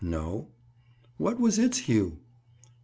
[0.03, 0.47] "No."
[1.17, 2.17] "What was its hue?"